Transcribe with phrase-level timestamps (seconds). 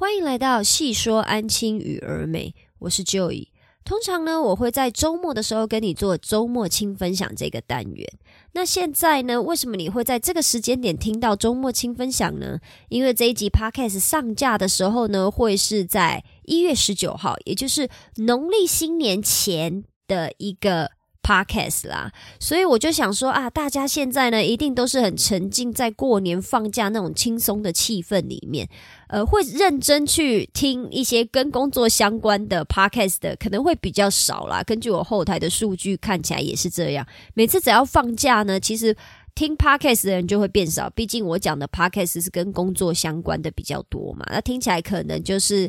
[0.00, 3.48] 欢迎来到细说安亲与儿美，我是 Joy。
[3.84, 8.10] 通常呢，我会在周末的时候跟你做周末轻分享这个单元。
[8.52, 12.60] 那现在呢，为什么你会在这个时间点听到周末轻分享呢？
[12.88, 17.86] 因为这一集 Podcast 上架的时候呢，会是在一月十九号，也就是
[18.16, 20.92] 农历新年前的一个。
[21.22, 22.10] Podcast 啦，
[22.40, 28.68] 所以我就想说啊，大家现在呢一定都是很沉浸在过年放假那种轻松的气氛里面，
[29.10, 34.62] 呃，会认真去听一些跟工作相关的 Podcast 的，可能会比较少啦。
[34.62, 37.06] 根据我后台的数据看起来也是这样。
[37.34, 38.96] 每次只要放假呢，其实
[39.34, 45.68] 听 Podcast 的人就会变少，毕竟我讲的 Podcast 是跟工作相关的比较多嘛，那听起来可能就是。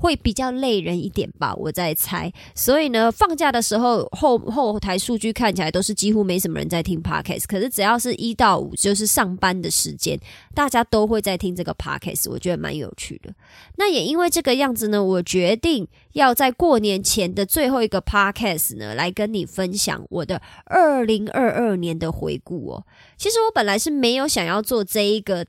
[0.00, 2.32] 会比较累人一点吧，我在猜。
[2.54, 7.44] 所以呢，放假的时候后后台数据看起来都是几乎没什么人在听 podcast。
[7.46, 10.18] 可是只要是一到五，就是上班的时间，
[10.54, 13.32] 大家都会在听这个 podcast，我觉得蛮有趣的。
[13.76, 22.86] 那也因为这个样子呢，我决定要在过年前的最后一个 podcast 呢，来跟你分享我的二零二二年的回顾哦。
[23.18, 25.44] 其实我本来是没有想要做这一个。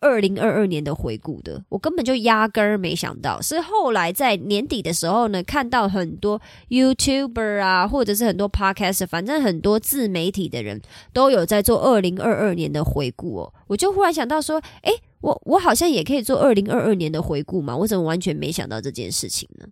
[0.00, 10.80] 二零二二年的回顾的，我根本就压根儿没想到，是后来在年底的时候呢，看到很多 YouTuber 啊，或者是很多 Podcast，反正很多自媒体的人
[11.12, 19.66] 都有在做二零二二年的回顾哦，我就忽然想到说，诶，我我好像也可以做二零二二年的回顾嘛，我怎么完全没想到这件事情呢？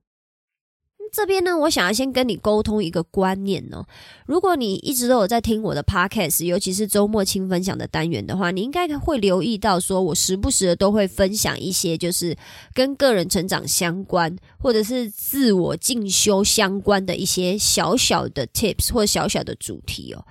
[1.16, 3.86] 这边呢，我想要先跟你沟通一个观念哦。
[4.26, 12.36] 如果你一直都有在听我的 podcast，尤其是周末轻分享的单元的话，你应该会留意到，说我时不时的都会分享一些就是
[12.74, 20.22] 跟个人成长相关，或者是自我进修相关的一些小小的 tips 或小小的主题哦。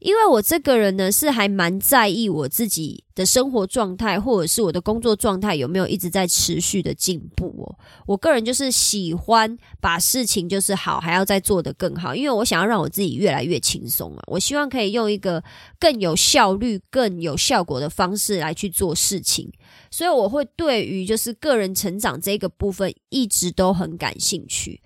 [0.00, 7.76] 因为我这个人呢，是还蛮在意我自己的生活状态，或者是我的工作状态有没有一直在持续的进步哦。
[8.06, 14.22] 我个人就是喜欢把事情就是好，还要再做得更好，因为我想要让我自己越来越轻松啊。
[14.26, 15.44] 我希望可以用一个
[15.78, 19.52] 更有效率、更有效果的方式来去做事情，
[19.90, 24.80] 所以我会对于就是个人成长这个部分一直都很感兴趣。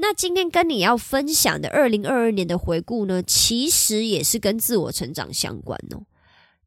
[0.00, 6.02] 那今天跟你要分享的二零二二年的回顾呢，其实也是跟自我成长相关哦。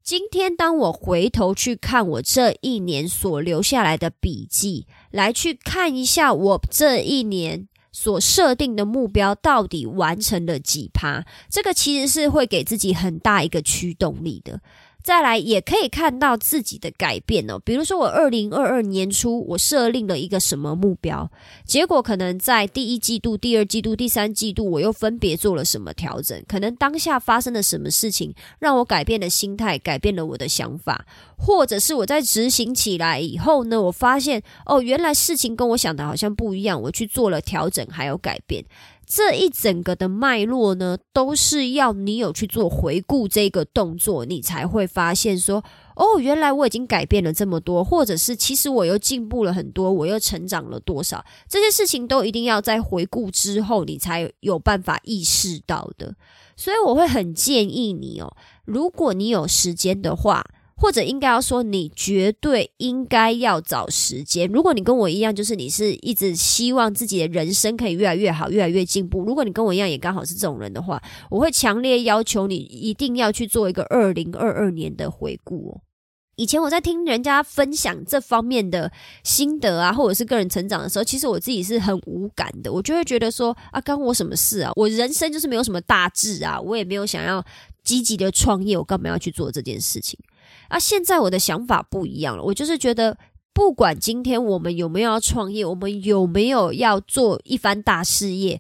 [0.04, 14.60] 今天当我回头去看我这一年所留下来的笔记，来去看一下我这一年所设定的目标到底完成了几趴，这个其实是会给自己很大一个驱动力的。
[15.04, 21.30] 再来也可以看到自己的改变哦，比如说我二零二二年初我设定了一个什么目标，
[21.66, 31.06] 结果可能在第一季度、第二季度、第三季度我又分别做了什么调整，可能当下发生了什么事情让我改变了心态，改变了我的想法，
[31.38, 38.64] 或者是我在执行起来以后呢，我发现哦，原来事情跟我想的好像不一样，我去做了调整还有改变。
[39.06, 45.64] 这一整个的脉络呢，都是要你有去做回顾这个动作，你才会发现说，
[45.96, 56.16] 哦，原来我已经改变了这么多，或者是其实我又进步了很多，我又成长了多少，这些事情都一定要在回顾之后，你才有办法意识到的。
[56.56, 58.36] 所以我会很建议你哦，
[58.66, 60.44] 如果你有时间的话。
[60.84, 64.50] 或者应该要说，你绝对应该要找时间。
[64.50, 69.24] 如果你跟我一样，就是你是一直希望自己的人生可以越来越好、越来越进步。
[69.24, 71.02] 如果你跟我一样，也刚好是这种人的话，
[71.32, 75.82] 我会强烈要求你一定要去做一个二零二二年的回顾哦。
[76.36, 78.92] 以前我在听人家分享这方面的
[79.24, 82.74] 心得啊，或者是个人成长的时候，其实我自己是很无感的。
[82.74, 84.72] 我就会觉得说啊，关我什么事啊？
[84.76, 87.46] 我人生就是没有什么大志啊，我也没有想要
[87.84, 90.20] 积极的创业，我干嘛要去做这件事情？
[90.74, 92.44] 啊，现在我的想法不一样了。
[92.44, 93.16] 我就是觉得，
[93.54, 98.60] 不管今天我们有没有要创业，我们有没有要做一番大事业，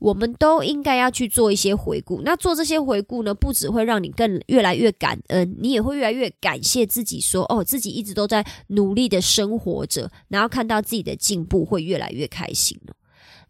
[0.00, 2.22] 我们都应该要去做一些回顾。
[2.24, 12.94] 那做这些回顾呢，不只会让你更越来越感恩，你也会越来越感谢自己，说哦，自己一直都在努力的生活着，然后看到自己的进步，会越来越开心了。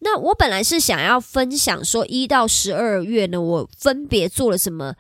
[0.01, 4.95] 那我本来是想要分享说，一到十二月呢，我分别做了什么。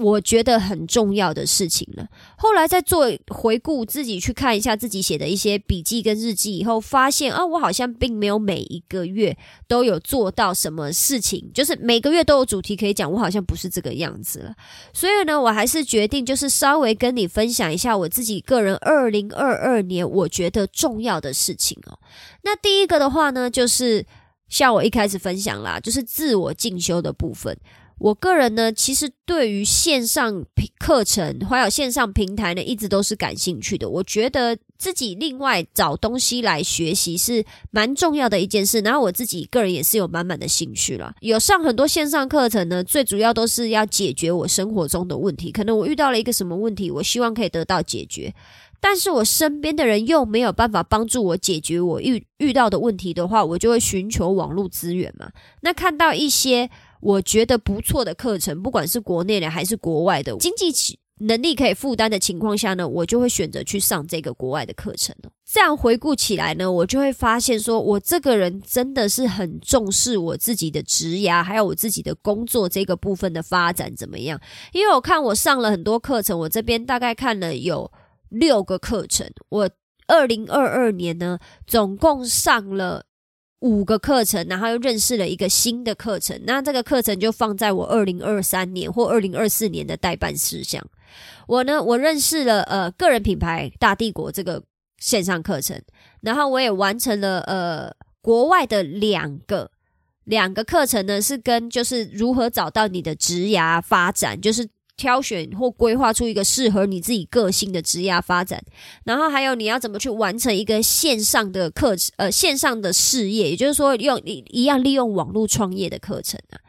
[0.00, 2.06] 我觉得很重要的事情了。
[2.36, 9.36] 后来在做回顾，自己去看一下自己写的一些笔记跟日记以后，发现啊，我好像并没有每一个月
[9.68, 13.10] 都有做到什么事情，就是每个月都有主题可以讲。
[13.10, 14.54] 我好像不是这个样子了。
[14.92, 21.98] 所以呢，我还是决定就是稍微跟你分享一下我自己个人二零二二年我觉得重要的事情哦。
[22.42, 24.06] 那第一个的话呢，就是
[24.48, 27.56] 像我一开始分享啦，就是自我进修的部分。
[28.00, 30.42] 我个人呢，其实对于线上
[30.78, 33.86] 课程还有线上平台呢，一直都是感兴趣的。
[33.88, 38.80] 我觉得自己另外找东西来学习是蛮重要的一件事。
[38.80, 45.52] 然后我自己个人也是有满满的兴趣了，有上很多线上课程呢，最主要都是要解决我生活中的问题。
[45.52, 48.34] 可能我遇到了一个什么问题，我希望可以得到解决。
[48.80, 55.30] 但是我身边的人又没有办法帮助我解决我遇遇到的问题的话，我就会寻求网络资源嘛。
[55.60, 56.70] 那看到一些
[57.00, 60.72] 我觉得不错的课程，不管是国内的还是国外的，经济
[61.20, 65.14] 能力可以负担的情况下呢，我就会选择去上这个国外的课程
[65.44, 74.40] 这样回顾起来呢，我就会发现，说我这个人真的是很重视我自己的职涯，还有我自己的工作这个部分的发展怎么样？
[74.72, 77.90] 因为我看我上了很多课程，我这边大概看了有。
[78.28, 79.68] 六个课程，我
[80.06, 83.04] 二零二二年呢，总共上了
[83.60, 86.40] 五个课程，然后又认识了一个新的课程。
[86.44, 90.84] 那这个课程就放在我二零二三年或二零二四年的代办事项。
[91.46, 94.62] 我呢，我认识了呃个人品牌大帝国这个
[94.98, 95.80] 线上课程，
[96.22, 99.70] 然后我也完成了呃国外的两个
[100.24, 104.68] 两个课程呢，是跟就是如何找到你的职涯发展，就是。
[105.00, 108.62] 挑选或规划出一个适合你自己个性的职业发展，
[109.04, 116.60] 然后还有你要怎么去完成一个线上的课程，呃，线上的事业，也就是说用一一样利用网络创业的课程啊。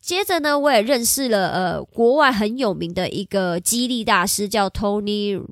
[0.00, 5.44] 接着呢，我也认识了呃国外很有名的一个激励大师，叫 Tony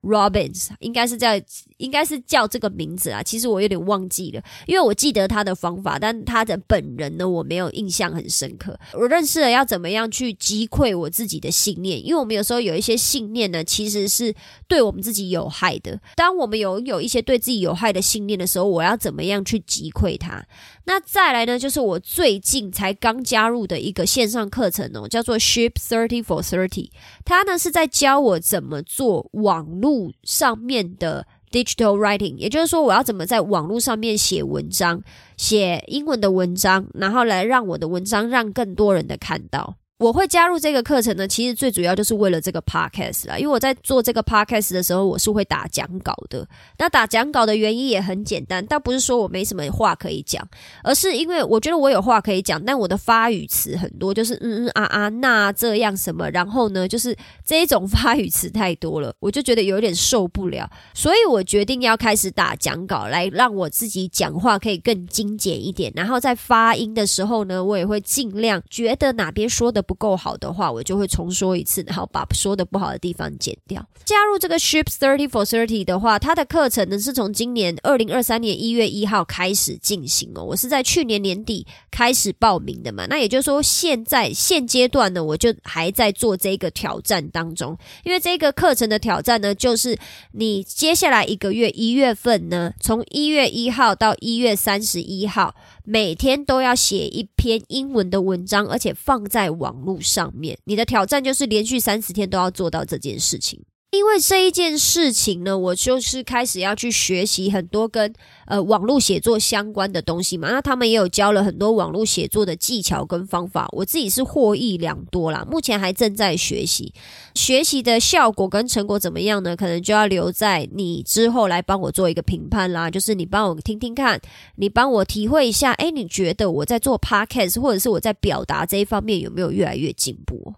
[0.00, 1.44] Robbins，应该是在。
[1.78, 8.78] 应该是叫这个名字啊，其实我有点忘记了，因为我记得他的方法，但他的本人呢，我没有印象很深刻。
[8.92, 14.34] 我认识了要怎么样去击溃我自己的信念，因为我们有时候有一些信念呢，其实是
[14.68, 16.00] 对我们自己有害的。
[16.14, 20.44] 当我们有有一些对自己有害的信念的时候，我要怎么样去击溃它？
[20.86, 26.90] 那再来呢，就是我最近才刚加入的一个线上课程哦，叫做 Ship Thirty for Thirty，
[27.24, 31.26] 它呢是在教我怎么做网络上面的。
[31.54, 35.00] Digital writing，也就是说，我要怎么在网络上面写文章，
[35.36, 39.76] 写英文的文章，然后来让我的文章让更多人的看到。
[39.98, 43.38] 我会加入这个课程呢，其实最主要就是为了这个 podcast 啦。
[43.38, 46.44] 因为我在做这个 podcast 的时候，我是会打讲稿的。
[46.78, 50.44] 那打讲稿的原因也很简单，倒不是说我没什么话可以讲，
[50.82, 65.92] 而是因为我觉得我有话可以讲，但我的发语词很多，就是嗯嗯啊啊那这样什么，然后呢，就是这一种发语词太多了，我就觉得有点受不了，所以我决定要开始打讲稿，来让我自己讲话可以更精简一点。
[65.94, 69.83] 然后在发音的时候呢，我也会尽量觉得哪边说的。
[69.84, 73.86] 不够好的话，我就会重说一次，然后把说的不好的地方剪掉。
[74.04, 80.42] 加入这个 Ships Thirty for Thirty 的话，它的课程呢是从今年二零二三年一月一号开始进行哦。
[80.42, 87.78] 我是在去年年底开始报名的嘛，那也就是说，现在现阶段呢，我就还在做这个挑战当中。
[88.02, 89.98] 因为这个课程的挑战呢，就是
[90.32, 95.54] 你接下来一个月一月份呢，从一月一号到一月三十一号。
[95.86, 100.58] 每天都要写一篇英文的文章，而且放在网络上面。
[100.64, 103.62] 你的挑战就是连续三十天都要做到这件事情。
[103.94, 108.12] 因为这一件事情呢，我就是开始要去学习很多跟
[108.46, 110.50] 呃网络写作相关的东西嘛。
[110.50, 115.46] 那他们也有教了很多网络写作的技巧跟方法，我自己是获益良多啦。
[115.50, 116.92] 目前还正在学习，
[117.34, 119.56] 学习的效果跟成果怎么样呢？
[119.56, 122.90] 可能就要留在你之后来帮我做一个评判啦。
[122.90, 124.20] 就是你帮我听听看，
[124.56, 130.54] 你帮我体会一下，诶，你觉得我在做 podcast 或者是我在表达这一方面有没有越来越进步？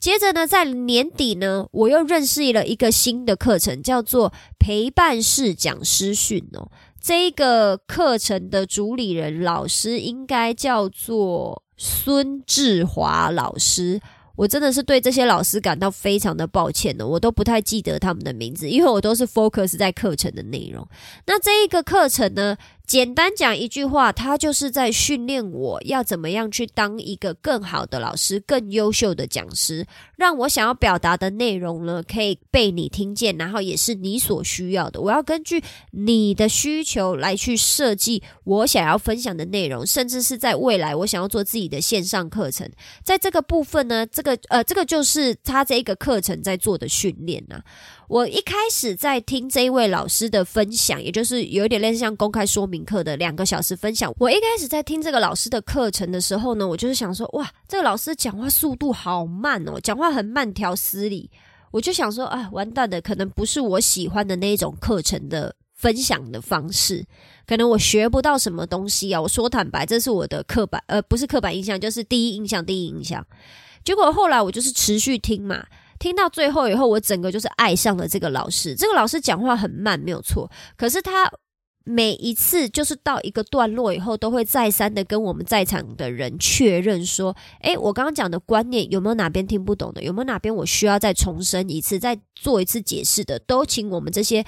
[0.00, 6.70] 接着呢，在年底呢，我又认识了一个新的课程，叫做陪伴式讲师训哦。
[7.00, 14.00] 这一个课程的主理人老师应该叫做孙志华老师。
[14.36, 20.86] 我真的是对这些老师感到非常的抱歉呢，我都不太记得他们的名字，因为我都是 focus 在课程的内容。
[21.26, 22.56] 那这一个课程呢？
[22.88, 35.02] 简单讲一句话，他就是在训练我要怎么样去当一个更好的老师、更优秀的讲师，让我想要表达的内容呢可以被你听见，然后也是你所需要的。
[35.02, 42.66] 我要根据你的需求来去设计我想要分享的内容，甚至是在未来我想要做自己的线上课程。
[43.04, 47.60] 在这个部分呢，这个呃，这个就是他这一个课程在做的训练呐。
[48.08, 54.10] 我一开始在听这一位老师的分享，也就是有一点类似像公开说明课的两个小时分享。
[54.18, 61.30] 我一开始在听这个老师的课程的时候呢，我就是想说，哇，这个老师讲话速度好慢哦，讲话很慢条斯理。
[61.70, 67.04] 我就想说，啊，完蛋的，可能不是我喜欢的那一种课程的分享的方式，
[67.46, 69.20] 可能我学不到什么东西啊。
[69.20, 73.22] 我说坦白，这是我的刻板，呃，不是刻板印象，就是第一印象，第一印象。
[73.84, 75.66] 结果后来我就是持续听嘛。
[75.98, 78.74] 听到最后以后，我整个就是爱上了这个老师。
[78.74, 81.30] 这个老师讲话很慢，没有错，可是他。
[81.90, 90.02] 每一次就是到一个段落以后，都会再三的跟我们在场的人确认说：“诶，我刚刚讲的观念有没有哪边听不懂的？
[90.02, 94.44] 有没有哪边我需要再重申一次、再做一次解释的？”都请我们这些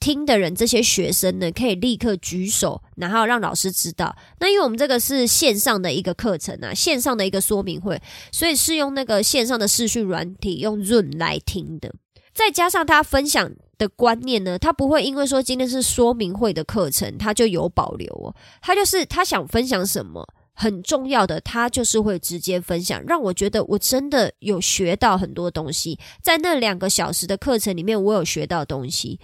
[0.00, 4.16] 听的人、这些学生呢，可以立刻举手，然后让老师知道。
[4.40, 8.00] 那因为我们这个是线上的一个课程啊，线上的一个说明会，
[8.32, 11.94] 所以是用那个线上的视讯软体用 Zoom 来听的，
[12.34, 13.52] 再加上他分享。
[13.80, 18.36] 的观念呢，他不会因为说今天是说明会的课程，他就有保留哦。
[18.60, 25.98] 他就是他想分享什么很重要的，他就是会直接分享，让我觉得我真的有学到很多东西。
[26.22, 29.18] 在那两个小时的课程里面，我有学到东西，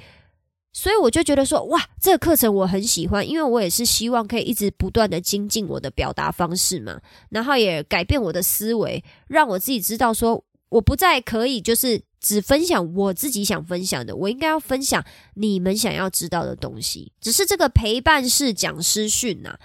[0.76, 12.02] 所以我就觉得说，哇，这个课程我很喜欢，因为我也是希望可以一直不断的精进我的表达方式嘛，然后也改变我的思维，让我自己知道说，我不再可以就是。
[12.18, 15.04] 只分享我自己想分享的，我应该要分享
[15.34, 17.12] 你们想要知道的东西。
[17.20, 19.56] 只是这个陪伴式讲师训呐，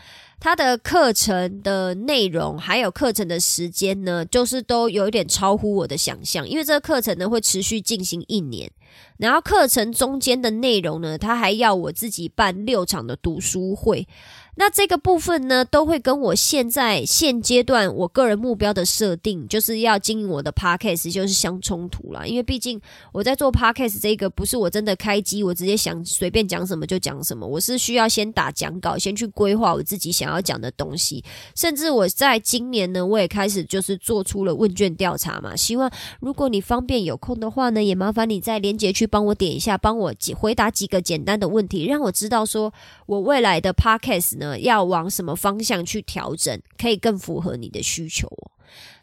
[0.41, 6.49] 它的课程的内容还有课程的时间呢，就是都有一点超乎我的想象。
[6.49, 8.71] 因为这个课程呢会持续进行一年，
[9.17, 14.07] 然后课程中间的内容呢，他还要我自己办六场的读书会。
[14.55, 22.25] 那这个部分呢，都会跟我现在现阶段我个人目标的设定，就是要经营我的 podcast，就是相冲突啦。
[22.25, 22.79] 因为毕竟
[23.13, 27.47] 我在做 podcast 这个，不是我真的开机，我直接想随便讲什么就讲什么。
[27.47, 31.23] 我是需要先打讲稿，先去规划我自己想要讲的东西。
[31.55, 35.55] 甚至我在今年呢，我也开始就是做出了问卷调查嘛。
[35.55, 35.89] 希望
[36.19, 42.73] 如果你方便有空的话呢，也麻烦你在连接去帮我点一下，帮我回答几个简单的问题，让我知道说
[43.05, 44.40] 我未来的 podcast。
[44.41, 48.27] 呢，要往什么方向去调整，可以更符合你的需求。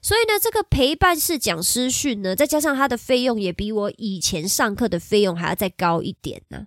[0.02, 6.66] 所以呢，这个陪伴式讲师训呢，再加上它的费用也比我以前上课的费用还要再高一点呢。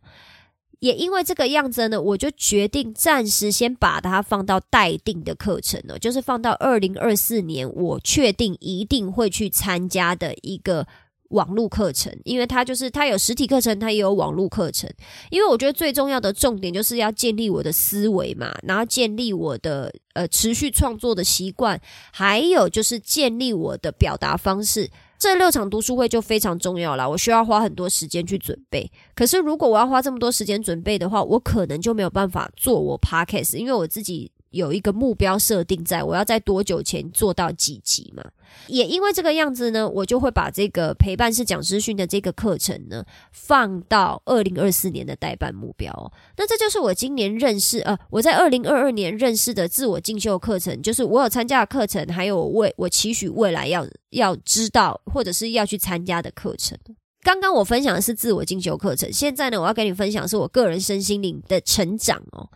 [0.80, 10.88] 也因为这个样子呢，我就决定暂时先把它放到待定的课程了，就是放到二零二四年，我确定一定会去参加的一个。
[11.32, 14.90] 网络课程，因为它就是它有实体课程，它也有网络课程。
[15.30, 21.80] 因为我觉得最重要的重点就是要建立我的思维嘛，然后建立我的呃持续创作的习惯，
[22.12, 24.90] 还有就是建立我的表达方式。
[25.18, 28.92] 这六场读书会就非常重要了，我需要花很多时间去准备。
[29.14, 34.32] 可是如果我要花这么多时间准备的话，我可能就没有办法做我 podcast，因为我自己。
[34.52, 38.24] 有一个目标设定，在我要在多久前做到几级嘛？
[38.68, 46.12] 也因为这个样子呢，我就会把这个陪伴式讲师训的这个课程呢，放到二零二四年的代办目标。
[46.38, 56.78] 那这就是我今年认识呃，我在二零二二年认识的自我进修课程，就是我有参加的课程，还有我未我期许未来要要知道或者是要去参加的课程。
[57.24, 62.50] 刚刚我分享的是自我进修课程，现在呢，我要跟你分享是我个人身心灵的成长哦。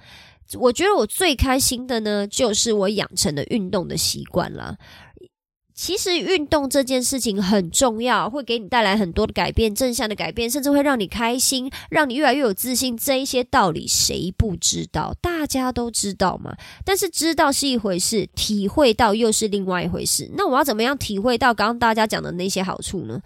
[0.59, 4.77] 我觉得我最开心的呢，就是我养成了运动的习惯啦。
[5.73, 12.95] 其实运动这件事情很重要，会给你带来很多的改变，正向的改变，甚至会让你开心，让你越来越有自信。
[12.95, 15.13] 这一些道理谁不知道？
[15.21, 16.55] 大家都知道嘛。
[16.85, 20.31] 但是知道是一回事，体会到又是另外一回事。
[20.37, 23.19] 那我要怎么样体会到刚刚大家讲的那些好处呢？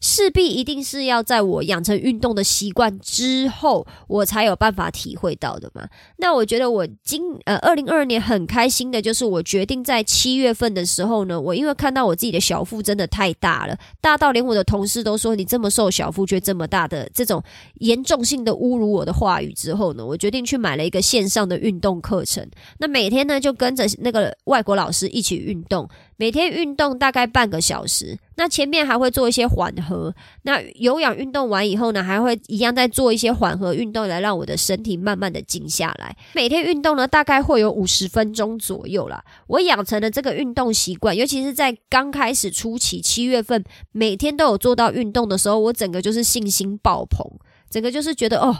[0.00, 5.88] 势必一定是要在我养成运动的习惯之后，我才有办法体会到的嘛。
[6.18, 17.42] 那我觉得我今呃二零二二年很开心的，就是我决定在七月份的时候呢，我因为看到我自己的小腹真的太大了，大到连我的同事都说你这么瘦小腹却这么大的这种
[17.80, 22.46] 严重性的侮辱我的话语之后呢，我决定去买了一个线上的运动课程。
[22.78, 25.88] 那每天呢就跟着那个外国老师一起运动。
[26.18, 30.14] 每天运动大概半个小时，那前面还会做一些缓和。
[30.42, 36.16] 那有氧运动完以后呢，还会一样再做一些缓和运动，来让我的身体慢慢的静下来。
[36.34, 39.24] 每天运动呢，大概会有五十分钟左右啦。
[39.46, 47.26] 我养成了这个运动习惯，尤其是在刚开始初期，七月份每天都有做到运动的时候，我整个就是信心爆棚，
[47.70, 48.56] 整个就是觉得哦。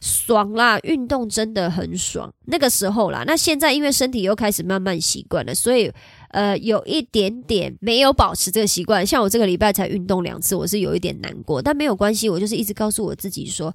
[0.00, 2.32] 爽啦，运动真的很爽。
[2.46, 5.92] 那个时候啦，那现在因为身体又开始慢慢习惯了，所以
[6.30, 9.06] 呃，有一点点没有保持这个习惯。
[9.06, 13.74] 像我这个礼拜才运动两次，我是有一点难过，但没有关系，我就是一直告诉我自己说，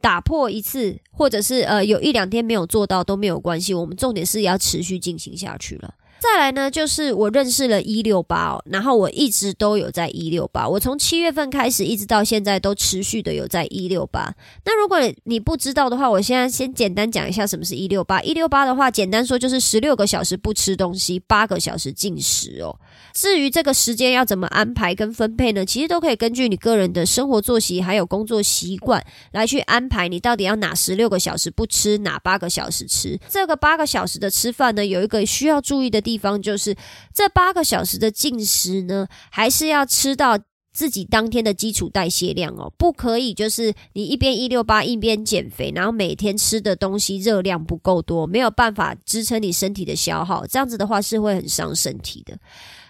[0.00, 5.94] 打破一次或者是呃有一两天没有做到都没有关系，我们重点是要持续进行下去了。
[6.22, 14.32] 再来呢，就是我认识了一六八哦，然后我一直都有在一六八，我从七月份开始一直到现在都持续的有在一六八。
[14.64, 18.22] 那如果你不知道的话，我现在先简单讲一下什么是一六八。
[18.22, 22.78] 一六八的话，简单说就是十六个小时不吃东西，八个小时进食哦。
[23.14, 25.66] 至于这个时间要怎么安排跟分配呢？
[25.66, 33.20] 其实都可以根据你个人的生活作息还有工作习惯来去安排，你到底要哪十六个小时不吃，哪八个小时吃。
[33.28, 36.22] 这个八个小时的吃饭呢，有一个需要注意的地。
[36.22, 36.76] 方就是
[37.12, 40.38] 这八个小时的进食呢，还是要吃到
[40.72, 52.38] 自己当天的基础代谢量哦，不可以就是你一边一六八一边减肥，然后每天吃的东西热量不够多，没有办法支撑你身体的消耗，这样子的话是会很伤身体的。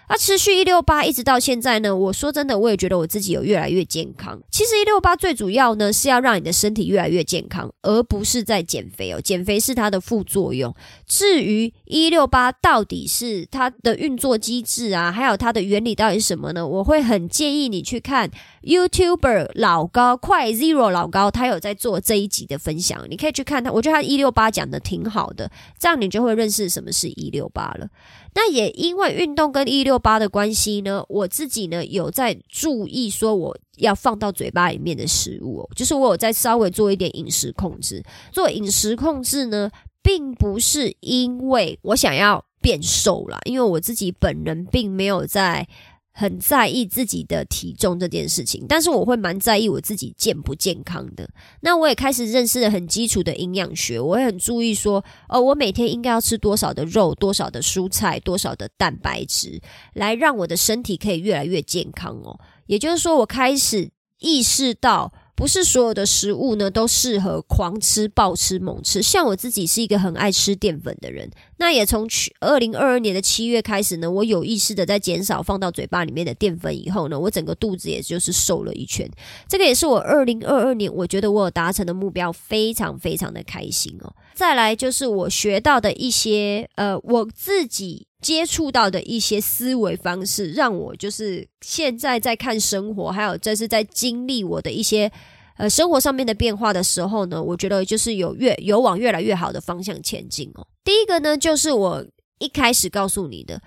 [0.09, 1.95] 那持续一六八一直到现在呢？
[1.95, 4.39] 我说真的，我也觉得我自己有越来越健康。
[4.51, 9.19] 其实一六八最主要呢是要让你的身体越来越健康，而不是在减肥哦。
[9.19, 10.75] 减肥是它的副作用。
[11.07, 16.67] 至于一六八到底是它的运作机制啊，还有它的原理到底是什么呢？
[16.67, 18.29] 我会很建议你去看
[18.61, 23.71] YouTuber 老高快 Zero 老高，他有在做这一集的分享，你可以去看他。
[23.71, 27.87] 我觉得他一六八讲的挺好的，这样你就会认识什么是一六八了。
[28.35, 38.03] 那也因为运动跟一六八的关系呢，我自己呢有在注意说我要放到嘴巴里面的食物，就是我有在稍微做一点饮食控制。
[38.31, 39.69] 做饮食控制呢，
[40.01, 45.67] 并不是因为我想要变瘦啦，因为我自己本人并没有在。
[46.13, 51.27] 很在意自己的体重这件事情，但是我会蛮在意我自己健不健康的。
[51.61, 59.59] 那我也开始认识了很基础的营养学，我会很注意说，哦，我每天应该要吃多少的肉，多少的蔬菜，多少的蛋白质，
[59.93, 62.39] 来让我的身体可以越来越健康哦。
[62.67, 63.89] 也就是说，我开始
[64.19, 65.11] 意识到。
[65.35, 69.01] 不是所有的食物呢都适合狂吃、暴吃、猛吃。
[69.01, 71.27] 像我自己是一个很爱吃淀粉的人，
[71.63, 79.09] 那也从去二零二二年的七月开始呢，我有意识的在减少放到嘴巴里面的淀粉以后呢，我整个肚子也就是瘦了一圈。
[79.47, 84.13] 这个也是我二零二二年我觉得我有达成的目标，非常非常的开心哦。
[84.33, 88.07] 再来就是我学到的一些呃，我自己。
[88.23, 95.11] 接触到的一些思维方式，让我就是现在在看生活，还有这是在经历我的一些
[95.57, 100.67] 呃生活上面的变化的时候呢，我觉得就是有越有往越来越好的方向前进哦。
[100.83, 102.05] 第一个呢，就是我
[102.39, 103.61] 一开始告诉你的，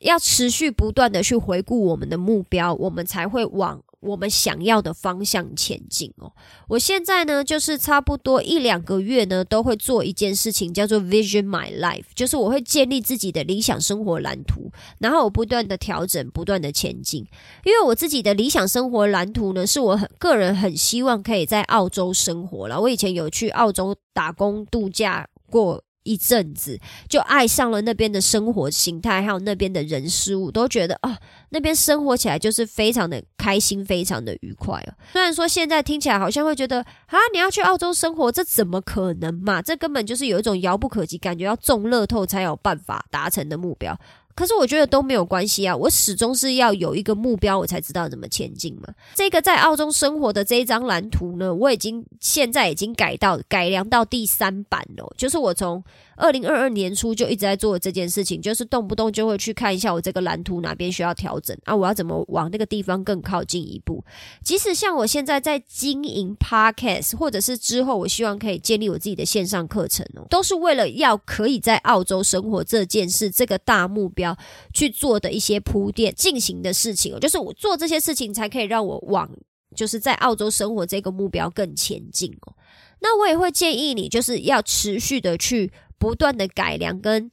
[0.00, 3.80] 要持续不断的去回顾我们的目标，我们才会往。
[4.06, 6.32] 我们想要的方向前进哦！
[6.68, 17.26] 我现在呢，就是差不多一两个月呢，都会做一件事情，叫做 Vision My Life，就是我会建立自己的理想生活蓝图，然后我不断的调整，不断的前进。
[17.64, 22.80] 因为我自己的理想生活蓝图呢，是我很个人很希望可以在澳洲生活了。
[22.80, 25.82] 我以前有去澳洲打工度假过。
[26.06, 31.18] 一阵子就爱上了那边的生活形态，还有那边的人事物，都觉得啊，
[31.50, 34.94] 那边生活起来就是非常的开心，非常的愉快哦。
[35.12, 39.60] 虽然说现在听起来好像会觉得啊，你要去澳洲生活，这怎么可能嘛？
[39.60, 43.98] 这根本就是有一种遥不可及，感觉要中乐透才有办法达成的目标。
[44.36, 48.94] 可是我觉得都没有关系啊，我始终是要有一个目标，我才知道怎么前进嘛。
[49.16, 55.82] 这个在澳洲生活的这一张蓝图呢，我已经现在已经改到改良到第三版了，就是我从。
[56.16, 64.02] 二零二二年初就一直在做这件事情，就是动不动就会去看一下我这个蓝图哪边需要调整啊，我要怎么往那个地方更靠近一步。
[64.42, 74.36] 即使像我现在在经营 Podcast，或者是之后我希望可以建立我自己的线上课程哦，都是为了要可以在澳洲生活这件事这个大目标
[74.72, 79.30] 去做的一些铺垫进行的事情哦，就是我做这些事情才可以让我往
[79.74, 82.54] 就是在澳洲生活这个目标更前进哦。
[83.00, 85.70] 那我也会建议你，就是要持续的去。
[85.98, 87.30] 不断的改良跟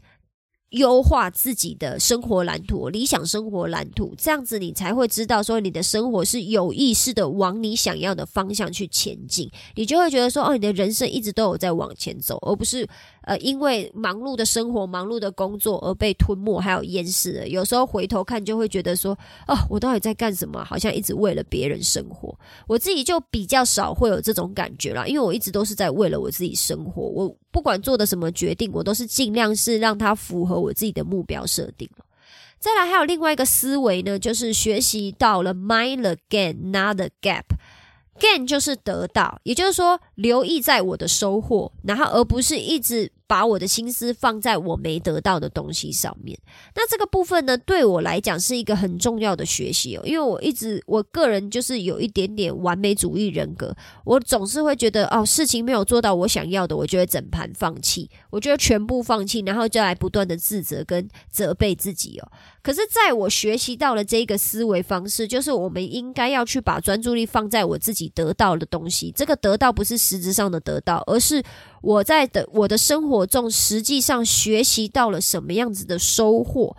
[0.70, 12.88] 优化自己的生活蓝图、理想生活蓝图，这样子你才会知道说你的生活是有意识的往你想要的方向去前进，你就会觉得说哦，你的人生一直都有在往前走，而不是。
[13.24, 17.48] 呃，因为忙碌的生活、忙碌的工作而被吞没，还有淹死了。
[17.48, 20.64] 有时候回头看，就会觉得说，哦，我到底在干什么？
[20.64, 22.38] 好像一直为了别人生活。
[22.68, 27.02] 我自己就比较少会有这种感觉啦，因为我一直都是在为了我自己生活。
[27.02, 31.90] 我不管做的什么决定，我都是尽量是让它符合我自己的目标设定。
[32.60, 37.44] 再来，还有另外一个思维呢，就是学习到了 mind the gain，not the gap。
[38.20, 43.12] Gain 就是得到，也就是说留意在我的收获，然后而不是一直。
[43.34, 46.38] 把我的心思放在我没得到的东西上面。
[46.76, 62.32] 那这个部分呢，对我来讲是一个很重要的学习哦，因为我一直我个人就是有一点点完美主义人格，我总是会觉得哦，事情没有做到我想要的，我就会整盘放弃，我觉得全部放弃，然后就来不断的自责跟责备自己哦。
[62.62, 69.12] 可是，在我学习到了这个思维方式，就是我们应该要去把专注力放在我自己得到的东西。
[69.12, 71.44] 这个得到不是实质上的得到，而是
[71.84, 76.76] 我在的我的生活中实际上学习到了什么样子的收获。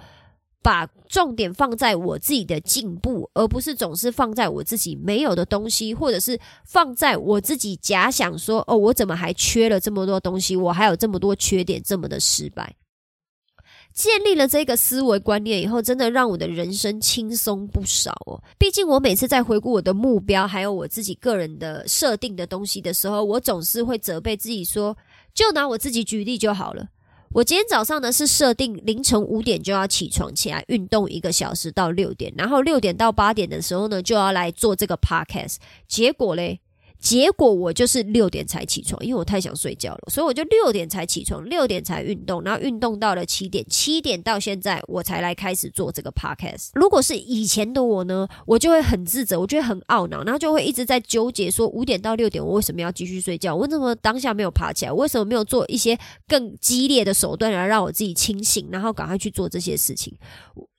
[0.65, 10.57] 把重点放在我自己的进步，而不是总是放在我自己没有的东西，或者是放在我自己假想说：“哦，我怎么还缺了这么多东西？
[10.57, 12.75] 我还有这么多缺点，这么的失败。”
[13.95, 18.43] 建立了这个思维观念以后，真的让我的人生轻松不少哦。
[18.59, 24.97] 毕竟我每次在回顾我的目标，还有我自己个人的设定的东西的时候，我总是会责备自己说
[25.33, 26.89] ：“就拿我自己举例就好了。
[27.35, 35.59] 我今天早上呢是设定凌晨五点就要起床起来运动一个小时到六点，然后六点到八点的时候呢就要来做这个 podcast。
[35.87, 36.61] 结果嘞？”
[37.05, 46.71] 结果我就是六点才起床，因为我太想睡觉了，所以我就六点才起床，六点才运动，然后运动到了七点，七点到现在我才来开始做这个 podcast。
[46.73, 53.55] 如果是以前的我呢，我就会很自责，我觉得很懊恼，然后就会一直在纠结说五点到六点我为什么要继续睡觉？
[53.55, 54.93] 我怎么当下没有爬起来？
[54.93, 60.17] 为什么没有做一些更激烈的手段来让我自己清醒，然后赶快去做这些事情？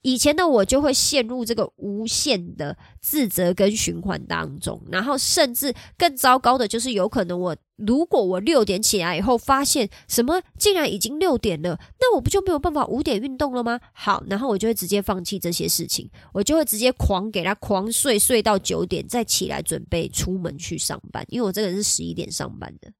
[0.05, 13.79] 以前的我就会陷入这个无限的自责跟循环当中，然后甚至更糟糕的就是，有可能我如果我六点起来以后发现什么竟然已经六点了，那我不就没有办法五点运动了吗？
[13.93, 22.91] 好，然后我就会直接放弃这些事情，我就会直接狂给他狂睡，睡到九点再起来准备出门去上班，因为我这个人是十一点上班的。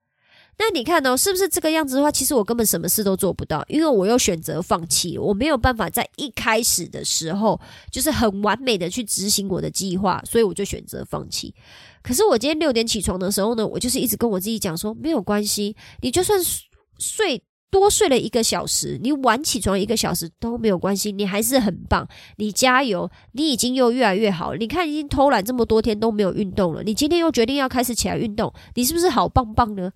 [0.58, 7.60] 那你看哦，是不是这个样子的话，其实我根本什么事都做不到，因为我又选择放弃，我没有办法在一开始的时候
[7.92, 11.54] 就是很完美的去执行我的计划，所以我就选择放弃。
[12.02, 16.40] 可是我今天六点起床的时候呢，我就是一直跟我自己讲说，没有关系，你就算
[16.98, 24.56] 睡多睡了一个小时，你晚起床一个小时都没有关系，你还是很棒，你加油，你已经又越来越好。
[24.56, 29.92] 你看，已经偷懒这么多天都没有运动了，你今天又决定要开始起来运动，你是不是好棒棒呢？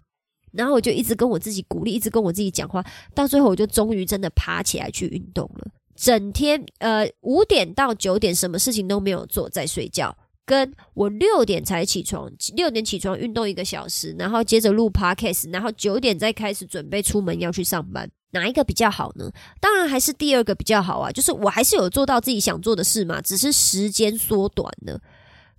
[0.52, 2.84] 然后我就一直跟我自己鼓励，一直跟我自己讲话，
[3.14, 5.68] 到最后我就终于真的爬起来去运动了。
[5.96, 10.16] 整天呃五点到九点什么事情都没有做，在睡觉。
[10.46, 19.30] 跟我六点才起床，六点起床运动一个小时，然后接着录 podcast，然后九点再开始准备出门要去上班，哪一个比较好呢？
[19.62, 25.00] 当然还是第二个比较好啊，就是我还是有做到自己想做的事嘛，只是时间缩短了。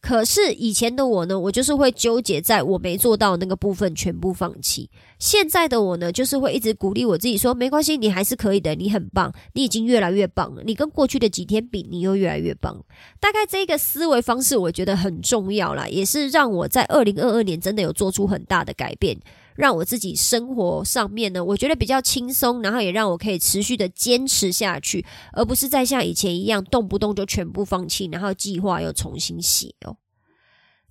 [0.01, 4.89] 可是以前的我呢，我就是会纠结在我没做到那个部分，全部放弃。
[5.19, 10.63] 现在的我呢，就是会一直鼓励我自己说：“没关系，你还是可以的，你很棒，你已经越来越棒了。
[10.65, 12.83] 你跟过去的几天比，你又越来越棒。”
[13.21, 19.19] 大概这个思维方式，我觉得很重要啦，也是让我在二零二二年真的有做出很大的改变。
[19.57, 29.97] 让我自己生活上面呢，我觉得比较轻松，然后也让我可以持续的坚持下去，而不是再像以前一样动不动就全部放弃，然后计划又重新写哦。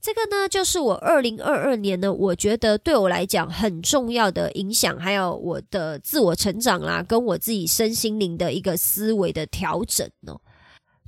[0.01, 10.39] 这个呢，就是我二零二二年呢，我觉得对我来讲很重要的影响，还有我的自我成长啦，跟我自己身心灵的一个思维的调整哦。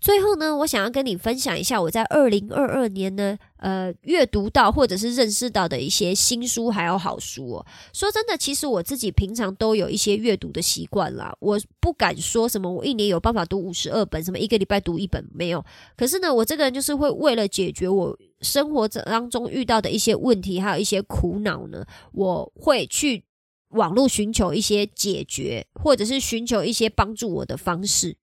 [0.02, 7.66] 最后呢，我想要跟你分享一下我在二零二二年呢，呃，阅读到或者是认识到的一些新书还有好书哦。
[7.94, 15.64] 说真的，其实我自己平常都有一些阅读的习惯啦，我不敢说什么我一年有办法读五十二本，什么一个礼拜读一本没有。
[15.96, 23.24] 可是呢，我这个人就是会为了解决我生活当中遇到的一些问题，还有一些苦恼呢，我会去
[23.70, 28.18] 网络寻求一些解决，或者是寻求一些帮助我的方式。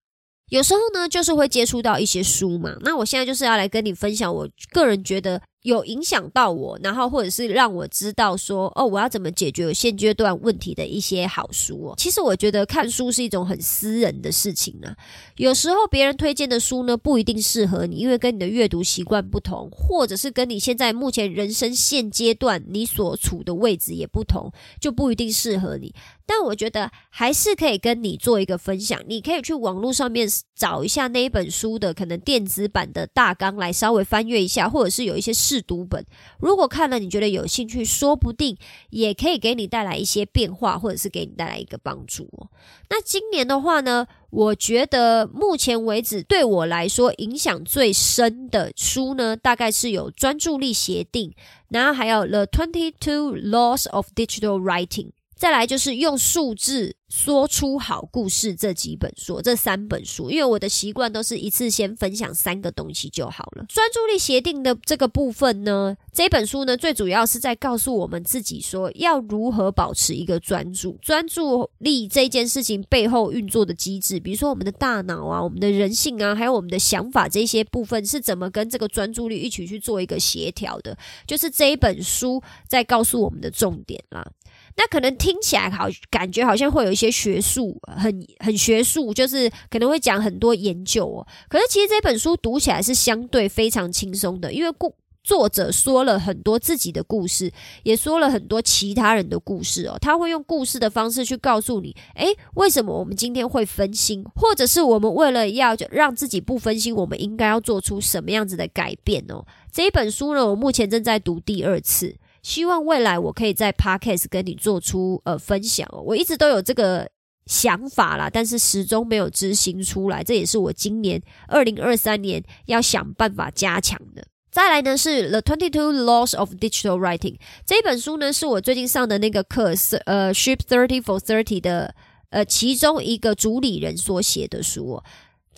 [0.49, 2.75] 有时候呢，就是会接触到一些书嘛。
[2.81, 5.41] 那我现在就是要来跟你分享，我个人觉得。
[5.63, 11.95] 有影响到我，然后或者是让我知道说，哦，我要怎么解决现阶段问题的一些好书哦。
[11.97, 14.95] 其实我觉得看书是一种很私人的事情呢。
[15.37, 25.93] 有时候别人推荐的书呢，不一定适合你，因为跟你的阅读习惯不同，或者是跟你现在目前人生现阶段你所处的位置也不同，就不一定适合你。
[26.25, 35.63] 但我觉得还是可以跟你做一个分享，你可以去网络上面找一下那一本书的可能电子版的大纲来稍微翻阅一下，或者是有一些试。
[35.69, 36.03] 读本，
[36.41, 38.57] 如果看了你觉得有兴趣，说不定
[38.89, 42.49] 也可以给你带来一些变化，或者是给你带来一个帮助哦。
[42.89, 51.31] 那今年的话呢，我觉得目前为止对我来说影响最深的书呢，大概是有《专注力协定》，
[51.69, 55.07] 然后还有《The Twenty Two Laws of Digital Writing》
[55.39, 63.65] 再来就是用数字说出好故事这几本书，这三本书，因为我的习惯都是一次先分享三个东西就好了。
[63.69, 84.31] 专注力协定的这个部分呢，这本书呢最主要是在告诉我们自己说要如何保持一个专注，专注力这件事情背后运作的机制，比如说我们的大脑啊、我们的人性啊，还有我们的想法这些部分是怎么跟这个专注力一起去做一个协调的，就是这一本书在告诉我们的重点啦。
[84.79, 91.27] 那可能听起来好，感觉好像会有一些学术，很很学术，就是可能会讲很多研究哦。
[91.49, 99.99] 可是其实这本书读起来是相对非常轻松的，因为故作者说了很多自己的故事，也说了很多其他人的故事哦。
[100.01, 109.45] 他会用故事的方式去告诉你，诶，为什么我们今天会分心，或者是我们为了要让自己不分心，我们应该要做出什么样子的改变哦。
[109.73, 112.15] 这一本书呢，我目前正在读第二次。
[112.43, 117.11] 希望未来我可以在 podcast 跟你做出呃分享哦，我一直都有这个
[117.47, 124.25] 想法啦，但是始终没有执行出来，这也是我今年二零二三年要想办法加强的。
[124.51, 131.95] 再来呢是 The Twenty Two Laws of Digital Writing 这本书呢，是我最近上的那个课是呃 Ship Thirty for Thirty 的
[132.31, 135.03] 呃其中一个主理人所写的书。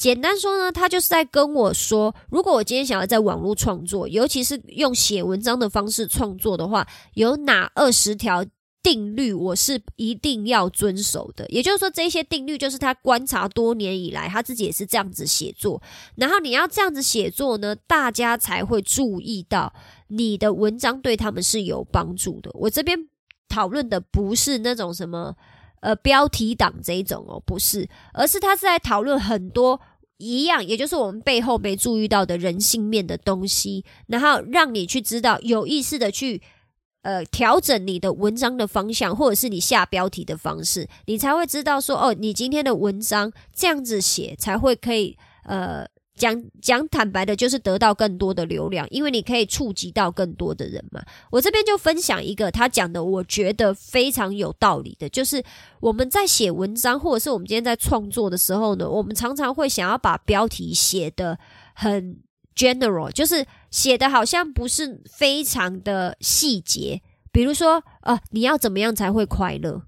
[0.00, 8.42] 简单说呢，他就是在跟我说，如果我今天想要在网络创作，尤其是用写文章的方式创作的话，有哪二十条
[8.82, 11.46] 定律我是一定要遵守的。
[11.50, 15.82] 也就是说，这些定律就是他观察多年以来，他自己也是这样子写作。
[16.16, 19.70] 然后你要这样子写作呢，大家才会注意到
[20.08, 22.50] 你的文章对他们是有帮助的。
[22.54, 22.98] 我这边
[23.50, 25.36] 讨论的不是那种什么
[25.80, 29.80] 呃标题党这一种哦，不是，而是他是在讨论很多。
[30.22, 36.42] 一样，也就是我们背后没注意到的人性面的东西，然后让你去知道，有意识的去
[37.00, 45.86] 呃调整你的文章的方向，或者是你下标题的方式，你才会知道说，哦，你今天的文章这样子写才会可以呃。
[46.20, 51.02] 讲讲坦白的，就是得到更多的流量，因为你可以触及到更多的人嘛。
[51.30, 55.42] 我这边就分享一个他讲的，我觉得非常有道理的，就是
[55.80, 61.38] 我们在写文章，或者是我们今天在创作的时候呢，我们常常会想要把标题写的
[61.74, 62.18] 很
[62.54, 67.00] general，就是写的好像不是非常的细节。
[67.32, 69.84] 比如说，呃，你要怎么样才会快乐？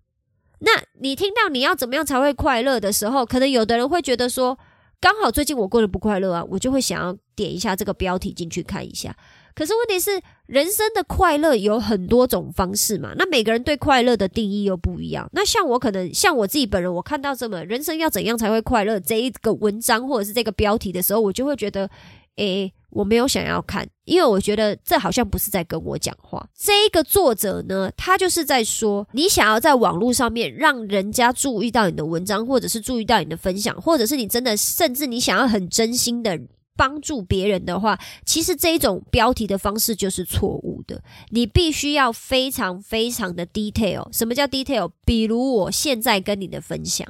[0.61, 4.59] 那你听到你要怎么样才会快乐的时候，可能有的人会觉得说。
[5.03, 9.12] 刚好最近我过得不快乐啊，我就会想要点一下这个标题进去看一下。
[9.53, 15.29] 可是问题是，人生的快乐有很多种方式嘛，那每个人对快乐的定义又不一样。
[15.33, 21.91] 那像我可能像我自己本人，我看到这么人生要怎样才会快乐这一个文章或者是这个标题的时候，我就会觉得，
[22.37, 22.73] 诶。
[22.95, 26.47] 我没有想要看，因为我觉得这好像不是在跟我讲话。
[26.55, 36.38] 这一个作者呢，他就是在说，你想要在网络上面让人家注意到你的文章，或者是注意到你的分享，或者是你真的，甚至你想要很真心的
[36.77, 41.03] 帮助别人的话，其实这一种标题的方式就是错误的。
[41.31, 44.07] 你必须要非常非常的 detail。
[44.12, 44.90] 什么叫 detail？
[45.07, 47.09] 比如我现在跟你的分享，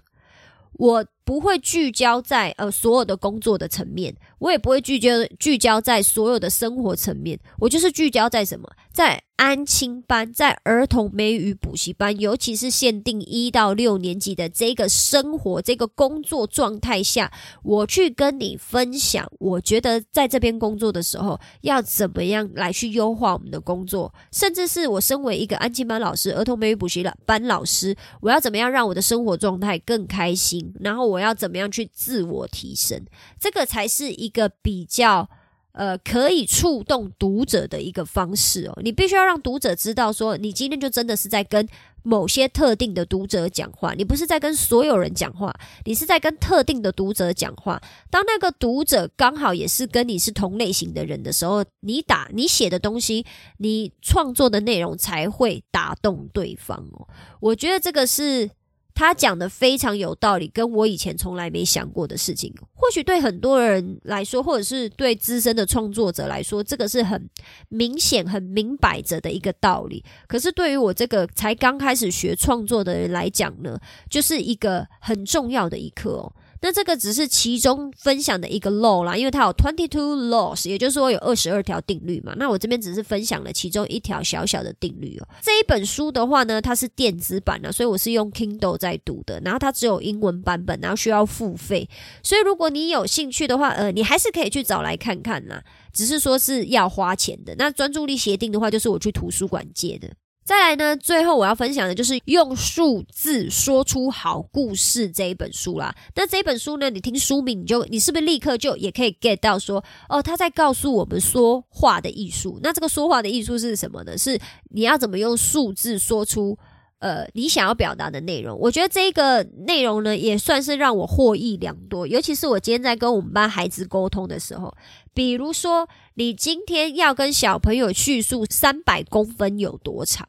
[0.75, 1.05] 我。
[1.25, 17.33] 不会聚焦在呃所有的工作的层面，我也不会聚焦聚焦在所有的生活层面，我就是聚焦在什么，在安亲班，在儿童美语补习班，尤其是限定一到六年级的这个生活这个工作状态下，
[17.63, 31.12] 我去跟你分享，我觉得在这边工作的时候要怎么样来去优化我们的工作，甚至是我身为一个安亲班老师、儿童美语补习班老师，我要怎么样让我的生活状态更开心，然后。
[31.13, 33.05] 我要怎么样去自我提升？
[33.39, 35.29] 这个才是一个比较
[35.73, 38.79] 呃可以触动读者的一个方式哦。
[38.83, 41.69] 你必须要让读者知道，说你今天就真的是在跟
[42.05, 47.81] 某些特定的读者讲话，你不是在跟所有人讲话，你是在跟特定的读者讲话。
[48.11, 53.25] 当那个读者刚好也是跟你是同类型的人的时候，你打你写的东西，
[53.59, 57.07] 你创作的内容才会打动对方哦。
[57.39, 58.51] 我觉得这个是。
[58.95, 67.29] 他讲的非常有道理，跟我以前从来没想过的事情，或许对很多人来说，或者是对资深的创作者来说，这个是很
[67.69, 70.05] 明显、很明摆着的一个道理。
[70.27, 73.79] 可是对于我这个才刚开始学创作的人来讲呢，
[74.11, 76.33] 就是一个很重要的一课哦。
[76.63, 82.33] 那这个只是其中分享的一个 law 啦，因为它有 twenty two laws，也就是说有二十二条定律嘛。
[82.37, 85.29] 那我这边只是分享了其中一条小小的定律哦。
[85.43, 89.41] 这一本书的话呢，它是电子版的，所以我是用 Kindle 在读的。
[89.45, 91.89] 然后它只有英文版本，然后需要付费。
[92.23, 95.63] 所以如果你有兴趣的话，呃，你还是可以去找来看看啦。
[95.93, 97.55] 只是说是要花钱的。
[97.59, 100.09] 那专注力协定的话，就是我去图书馆借的。
[100.45, 105.95] 再来呢，最后我要分享的就是用数字说出好故事这一本书啦。
[106.17, 112.59] 那这本书呢，你听书名，你就你是不是立刻就也可以 get 到说，哦，他在告诉我们说话的艺术。
[112.63, 114.19] 那这个说话的艺术是什么呢？
[114.19, 114.39] 是
[114.71, 116.59] 你要怎么用数字说出。
[116.99, 122.07] 呃，你想要表达的内容，我觉得这个内容呢，也算是让我获益良多。
[122.07, 124.73] 尤其是我今天在跟我们班孩子沟通的时候，
[125.15, 130.27] 比如说，你今天要跟小朋友叙述三百公分有多长，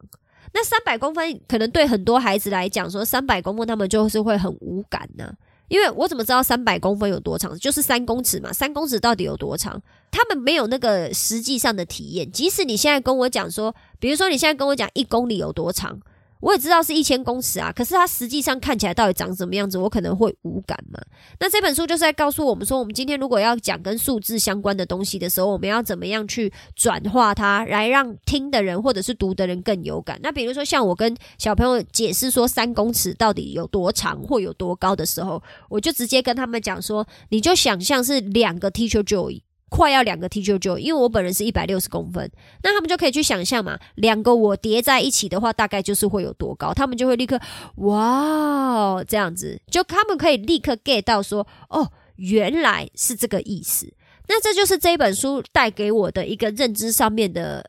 [0.54, 5.34] 那三百公分可能对很多孩子来讲，说三百公分他们就是会很无感呢。
[5.70, 7.58] 因为我怎么知道三百公分有多长？
[7.58, 9.82] 就是三公尺嘛，三公尺到底有多长？
[10.12, 12.30] 他们没有那个实际上的体验。
[12.32, 16.00] 即使你现在跟我讲说，比如说你现在跟我讲一公里有多长？
[16.44, 21.00] 我也知道是一千公尺啊，可是它实际上看起来到底长什么样子，我可能会无感嘛。
[21.40, 30.20] 那这本书就是在告诉我们说，我们今天如果要讲跟数字相关的东西的时候，我们要怎么样去转化它，来让听的人或者是读的人更有感。
[30.22, 39.42] 那比如说像我跟小朋友解释说三公尺到底有多长或有多高的时候，我就直接跟他们讲说，你就想象是两个 Teacher Joy。
[39.76, 42.32] 快要两个 T 九九，因为我本人是一百六十公分，
[42.62, 47.42] 那他们就可以去想象嘛，两个我叠在一起的话，大概就是会有多高，他们就会立刻
[47.78, 53.92] 哇这样子，就他们可以立刻 get 到说，哦，原来是这个意思。
[54.28, 57.68] 那这就是这一本书带给我的一个认知上面的，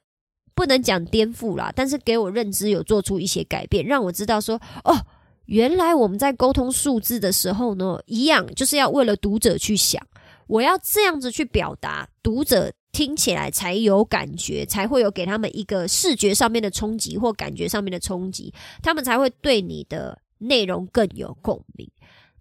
[0.55, 4.95] 不能讲颠覆啦，但是给我认知有做出一些改变，让我知道说，哦，
[5.47, 10.07] 原来我们在沟通数字的时候呢，一样就是要为了读者去想。
[10.47, 18.53] 我要这样子去表达，读者听起来才有感觉，才会有给他们一个视觉上面的冲击或感觉上面的冲击，
[18.83, 21.91] 他们才会对你的内容更有共鸣。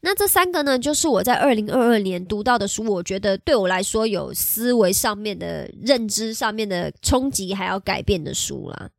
[0.02, 8.89] 那这三个呢，就是我在二零二二年读到的书，我觉得对我来说有思维上面的认知上面的冲击，还要改变的书啦。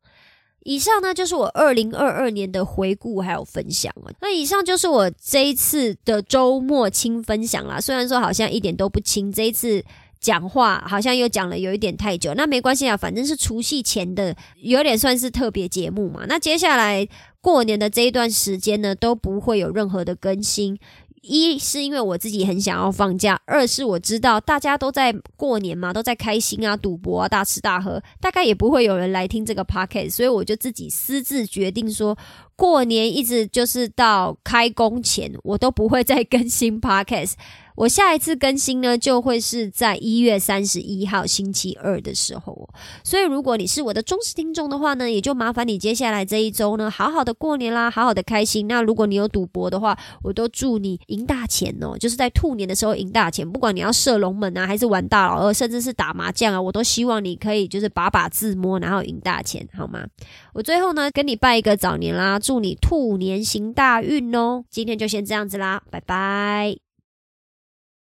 [0.65, 4.11] 以上呢就是我二零二二年的回顾还有分享了。
[4.19, 7.79] 那以上就是我这一次的周末轻分享啦。
[7.79, 9.83] 虽然说好像一点都不轻，这一次
[10.19, 16.25] 讲话好像又讲了有一点太久，那没关系啊，反正是除夕前的，有点算是特别节目嘛。
[16.27, 17.07] 那接下来
[17.41, 20.79] 过年的这一段时间呢，都不会有任何的更新。
[21.25, 32.17] 一是因为我自己很想要放假，二是我知道大家都在过年嘛，都在开心啊、赌博啊、大吃大喝，大概也不会有人来听这个 podcast，所以我就自己私自决定说，
[32.55, 37.33] 过年一直就是到开工前，我都不会再更新 podcast。
[37.75, 42.69] 我下一次更新呢，就会是在一月三十一号星期二的时候。
[43.03, 48.65] 所以，如果你是我的忠实听众的话呢，也就麻烦你接下来这一周呢，好好的过年啦，好好的开心。
[48.69, 51.97] 那如果你有赌博的话，我都祝你赢大钱哦！
[51.97, 60.07] 就是在兔年的时候赢大钱，不管你要射龙门啊，还是玩大老二，甚至是打麻将啊，我都希望你可以就是把把自摸，然后赢大钱，好吗？
[60.53, 64.65] 我最后呢，跟你拜一个早年啦，祝你兔年行大运哦！
[64.69, 66.84] 今天就先这样子啦，拜拜。